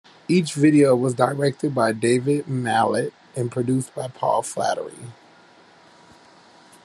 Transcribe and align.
Each 0.27 0.53
video 0.55 0.95
was 0.95 1.13
directed 1.13 1.75
by 1.75 1.91
David 1.91 2.47
Mallet 2.47 3.13
and 3.35 3.51
produced 3.51 3.93
by 3.93 4.07
Paul 4.07 4.41
Flattery. 4.41 4.97